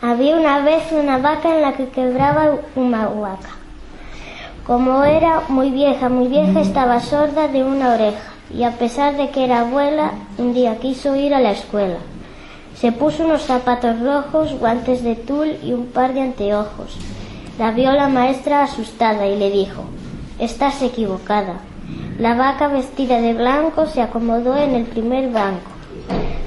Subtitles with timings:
[0.00, 3.50] Había una vez una vaca en la que quebraba una vaca.
[4.64, 9.30] Como era muy vieja, muy vieja, estaba sorda de una oreja y a pesar de
[9.30, 11.98] que era abuela, un día quiso ir a la escuela.
[12.76, 16.96] Se puso unos zapatos rojos, guantes de tul y un par de anteojos.
[17.58, 19.82] La vio la maestra asustada y le dijo,
[20.38, 21.54] Estás equivocada.
[22.20, 25.77] La vaca vestida de blanco se acomodó en el primer banco.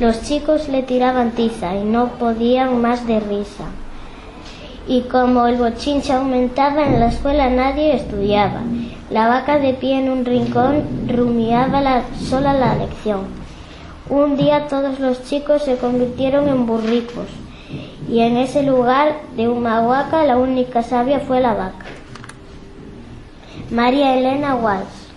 [0.00, 3.64] Los chicos le tiraban tiza y no podían más de risa.
[4.86, 8.62] Y como el bochinche aumentaba en la escuela nadie estudiaba.
[9.10, 13.22] La vaca de pie en un rincón rumiaba la, sola la lección.
[14.08, 17.26] Un día todos los chicos se convirtieron en burricos
[18.08, 21.86] y en ese lugar de una huaca la única sabia fue la vaca.
[23.70, 25.07] María Elena Walsh